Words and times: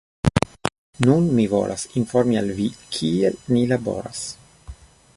Nun 1.07 1.27
mi 1.39 1.45
volas 1.51 1.85
informi 2.01 2.41
al 2.43 2.51
vi, 2.61 2.67
kiel 2.97 3.39
ni 3.55 3.63
laboras 3.77 4.27